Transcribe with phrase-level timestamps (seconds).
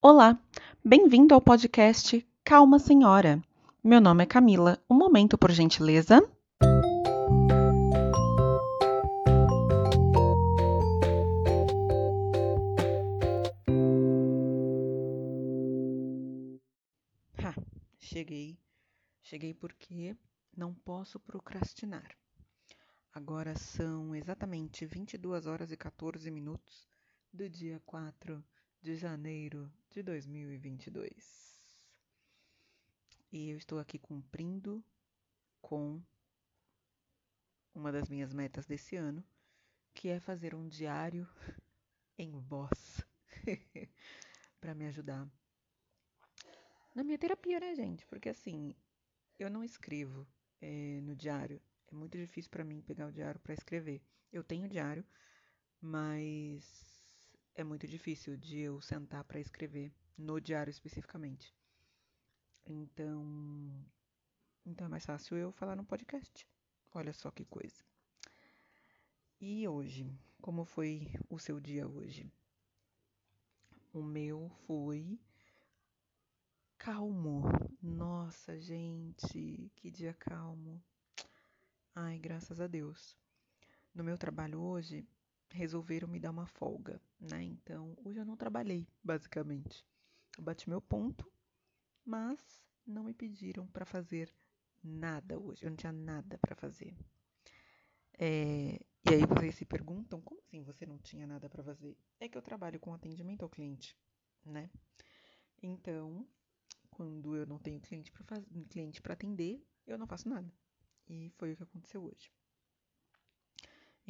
[0.00, 0.40] Olá,
[0.84, 3.42] bem-vindo ao podcast Calma Senhora.
[3.82, 4.80] Meu nome é Camila.
[4.88, 6.18] Um momento, por gentileza.
[17.42, 17.54] Ha,
[17.98, 18.56] cheguei.
[19.20, 20.16] Cheguei porque
[20.56, 22.16] não posso procrastinar.
[23.12, 26.88] Agora são exatamente 22 horas e 14 minutos
[27.32, 28.44] do dia 4
[28.80, 31.78] de janeiro de 2022.
[33.32, 34.82] E eu estou aqui cumprindo
[35.60, 36.02] com
[37.74, 39.24] uma das minhas metas desse ano,
[39.94, 41.28] que é fazer um diário
[42.18, 43.04] em voz
[44.60, 45.28] para me ajudar
[46.98, 48.04] na minha terapia, né, gente?
[48.06, 48.74] Porque assim,
[49.38, 50.26] eu não escrevo
[50.60, 51.62] é, no diário.
[51.92, 54.02] É muito difícil para mim pegar o diário para escrever.
[54.32, 55.04] Eu tenho diário,
[55.80, 56.97] mas
[57.58, 61.52] é muito difícil de eu sentar para escrever no diário especificamente.
[62.64, 63.84] Então,
[64.64, 66.46] então é mais fácil eu falar no podcast.
[66.94, 67.82] Olha só que coisa.
[69.40, 70.08] E hoje,
[70.40, 72.32] como foi o seu dia hoje?
[73.92, 75.18] O meu foi
[76.78, 77.42] calmo.
[77.82, 80.80] Nossa, gente, que dia calmo.
[81.92, 83.16] Ai, graças a Deus.
[83.92, 85.04] No meu trabalho hoje,
[85.50, 87.42] resolveram me dar uma folga, né?
[87.42, 89.84] Então, hoje eu não trabalhei, basicamente.
[90.36, 91.30] Eu bati meu ponto,
[92.04, 94.32] mas não me pediram para fazer
[94.82, 95.64] nada hoje.
[95.64, 96.96] Eu não tinha nada para fazer.
[98.18, 101.96] É, e aí vocês se perguntam, como assim você não tinha nada para fazer?
[102.20, 103.96] É que eu trabalho com atendimento ao cliente,
[104.44, 104.70] né?
[105.62, 106.26] Então,
[106.90, 108.10] quando eu não tenho cliente
[109.00, 110.52] para atender, eu não faço nada.
[111.08, 112.30] E foi o que aconteceu hoje.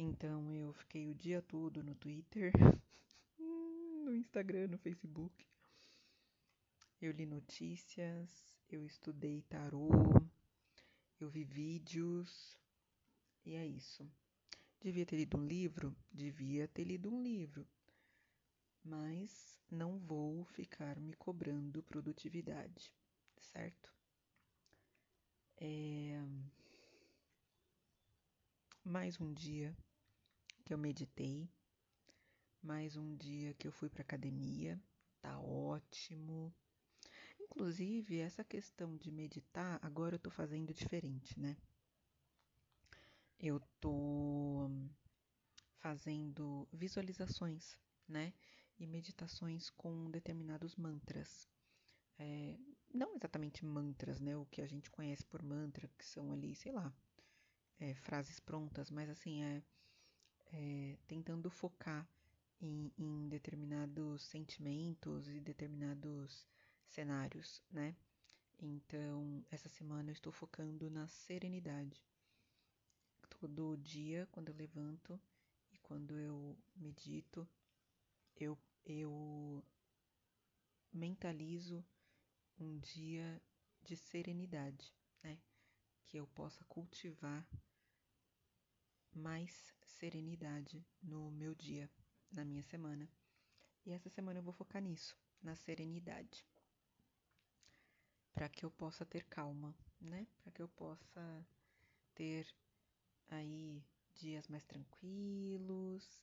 [0.01, 2.53] Então eu fiquei o dia todo no Twitter,
[3.37, 5.45] no Instagram, no Facebook.
[7.01, 9.89] Eu li notícias, eu estudei tarô,
[11.19, 12.57] eu vi vídeos
[13.45, 14.09] e é isso.
[14.79, 15.93] Devia ter lido um livro?
[16.09, 17.67] Devia ter lido um livro.
[18.81, 22.89] Mas não vou ficar me cobrando produtividade,
[23.37, 23.93] certo?
[25.57, 26.23] É...
[28.85, 29.75] Mais um dia
[30.69, 31.49] que eu meditei,
[32.61, 34.79] mais um dia que eu fui para academia,
[35.19, 36.53] tá ótimo.
[37.39, 41.57] Inclusive, essa questão de meditar, agora eu tô fazendo diferente, né?
[43.39, 44.69] Eu tô
[45.79, 47.75] fazendo visualizações,
[48.07, 48.31] né?
[48.77, 51.49] E meditações com determinados mantras.
[52.19, 52.59] É,
[52.93, 54.37] não exatamente mantras, né?
[54.37, 56.93] O que a gente conhece por mantra, que são ali, sei lá,
[57.79, 59.63] é, frases prontas, mas assim, é
[60.51, 62.07] é, tentando focar
[62.61, 66.45] em, em determinados sentimentos e determinados
[66.87, 67.95] cenários, né?
[68.61, 72.03] Então, essa semana eu estou focando na serenidade.
[73.39, 75.19] Todo dia, quando eu levanto
[75.71, 77.47] e quando eu medito,
[78.35, 79.63] eu, eu
[80.91, 81.85] mentalizo
[82.59, 83.41] um dia
[83.81, 84.93] de serenidade,
[85.23, 85.39] né?
[86.05, 87.47] Que eu possa cultivar
[89.13, 91.89] mais serenidade no meu dia,
[92.31, 93.09] na minha semana.
[93.85, 96.45] E essa semana eu vou focar nisso, na serenidade.
[98.33, 100.27] Para que eu possa ter calma, né?
[100.41, 101.45] Para que eu possa
[102.13, 102.47] ter
[103.29, 103.83] aí
[104.15, 106.21] dias mais tranquilos,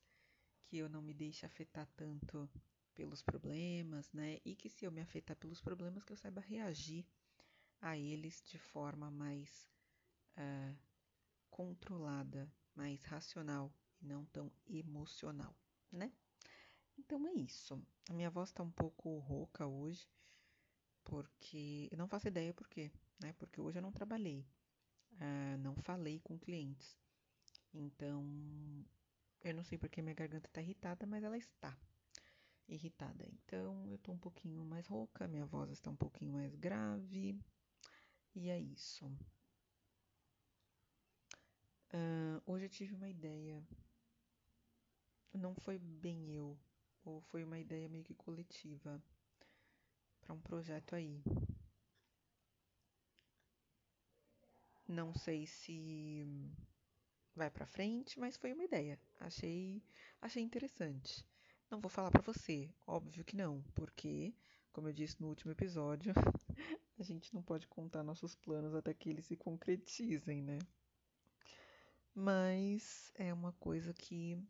[0.64, 2.48] que eu não me deixe afetar tanto
[2.94, 4.40] pelos problemas, né?
[4.44, 7.06] E que se eu me afetar pelos problemas, que eu saiba reagir
[7.80, 9.68] a eles de forma mais
[10.36, 10.76] uh,
[11.50, 15.54] controlada, mais racional e não tão emocional,
[15.90, 16.12] né?
[16.98, 17.80] Então é isso.
[18.08, 20.08] A minha voz tá um pouco rouca hoje,
[21.04, 23.32] porque eu não faço ideia por quê, né?
[23.34, 24.46] Porque hoje eu não trabalhei,
[25.12, 26.98] uh, não falei com clientes.
[27.72, 28.24] Então,
[29.44, 31.76] eu não sei porque minha garganta tá irritada, mas ela está
[32.68, 33.26] irritada.
[33.28, 37.38] Então, eu tô um pouquinho mais rouca, minha voz está um pouquinho mais grave.
[38.34, 39.10] E é isso.
[41.92, 43.62] Uh, hoje eu tive uma ideia.
[45.32, 46.58] Não foi bem eu,
[47.04, 49.00] ou foi uma ideia meio que coletiva
[50.20, 51.22] para um projeto aí.
[54.88, 56.26] Não sei se
[57.34, 58.98] vai para frente, mas foi uma ideia.
[59.20, 59.82] Achei,
[60.20, 61.24] achei interessante.
[61.70, 64.34] Não vou falar para você, óbvio que não, porque,
[64.72, 66.12] como eu disse no último episódio,
[66.98, 70.58] a gente não pode contar nossos planos até que eles se concretizem, né?
[72.16, 74.42] Mas é uma coisa que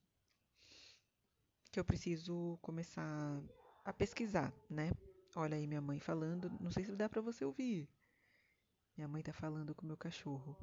[1.72, 3.42] que eu preciso começar
[3.84, 4.92] a pesquisar, né?
[5.34, 7.88] Olha aí minha mãe falando, não sei se dá para você ouvir.
[8.96, 10.56] Minha mãe tá falando com meu cachorro.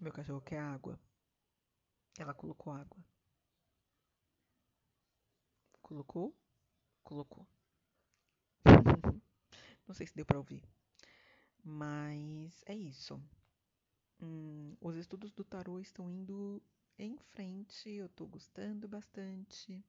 [0.00, 1.00] Meu cachorro quer água.
[2.18, 3.02] Ela colocou água.
[5.80, 6.36] Colocou?
[7.02, 7.48] Colocou.
[9.88, 10.62] Não sei se deu para ouvir.
[11.64, 13.20] Mas é isso.
[14.22, 16.62] Hum, os estudos do tarô estão indo
[16.96, 17.90] em frente.
[17.90, 19.84] Eu tô gostando bastante.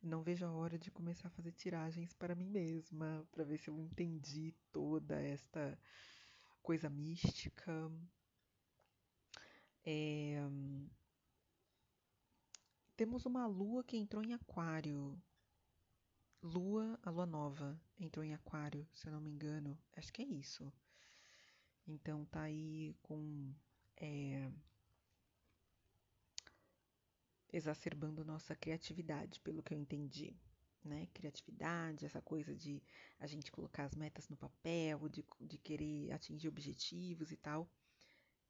[0.00, 3.68] Não vejo a hora de começar a fazer tiragens para mim mesma, para ver se
[3.68, 5.76] eu entendi toda esta
[6.62, 7.90] coisa mística.
[9.84, 10.40] É...
[12.96, 15.20] Temos uma lua que entrou em Aquário.
[16.40, 19.76] Lua, a lua nova, entrou em Aquário, se eu não me engano.
[19.96, 20.72] Acho que é isso.
[21.86, 23.52] Então tá aí com.
[23.96, 24.50] É,
[27.52, 30.36] exacerbando nossa criatividade, pelo que eu entendi.
[30.84, 31.08] Né?
[31.14, 32.82] Criatividade, essa coisa de
[33.18, 37.68] a gente colocar as metas no papel, de, de querer atingir objetivos e tal.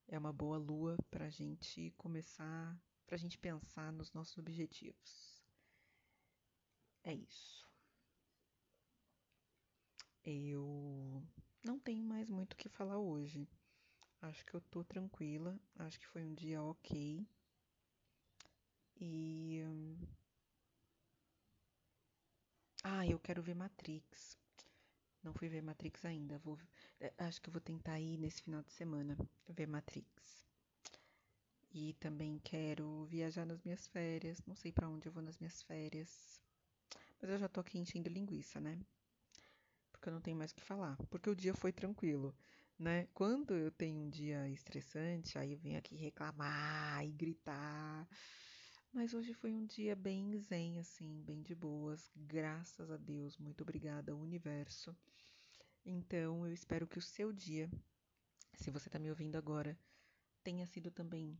[0.08, 5.40] É uma boa lua para a gente começar para a gente pensar nos nossos objetivos.
[7.04, 7.64] É isso.
[10.24, 10.85] Eu
[11.66, 13.48] não tenho mais muito o que falar hoje.
[14.22, 15.58] Acho que eu tô tranquila.
[15.78, 17.26] Acho que foi um dia ok.
[19.00, 19.62] E.
[22.84, 24.38] Ah, eu quero ver Matrix.
[25.24, 26.38] Não fui ver Matrix ainda.
[26.38, 26.56] Vou...
[27.00, 29.16] É, acho que eu vou tentar ir nesse final de semana
[29.48, 30.46] ver Matrix.
[31.72, 34.40] E também quero viajar nas minhas férias.
[34.46, 36.40] Não sei para onde eu vou nas minhas férias.
[37.20, 38.78] Mas eu já tô aqui enchendo linguiça, né?
[40.06, 40.96] Porque eu não tenho mais o que falar.
[41.10, 42.32] Porque o dia foi tranquilo,
[42.78, 43.08] né?
[43.12, 48.08] Quando eu tenho um dia estressante, aí eu venho aqui reclamar e gritar.
[48.92, 52.08] Mas hoje foi um dia bem zen, assim, bem de boas.
[52.14, 53.36] Graças a Deus.
[53.36, 54.96] Muito obrigada, universo.
[55.84, 57.68] Então, eu espero que o seu dia,
[58.54, 59.76] se você está me ouvindo agora,
[60.44, 61.36] tenha sido também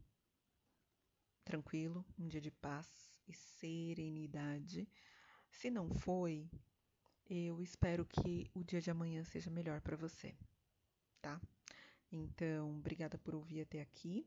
[1.44, 2.88] tranquilo, um dia de paz
[3.28, 4.88] e serenidade.
[5.48, 6.50] Se não foi,
[7.28, 10.34] eu espero que o dia de amanhã seja melhor para você,
[11.20, 11.40] tá?
[12.11, 14.26] Então, obrigada por ouvir até aqui.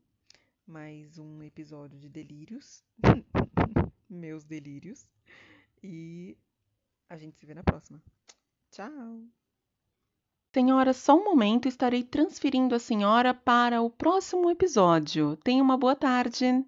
[0.66, 2.84] Mais um episódio de delírios,
[4.08, 5.08] meus delírios.
[5.82, 6.36] E
[7.08, 8.00] a gente se vê na próxima.
[8.70, 9.24] Tchau!
[10.52, 15.36] Senhora, só um momento, estarei transferindo a senhora para o próximo episódio.
[15.36, 16.64] Tenha uma boa tarde.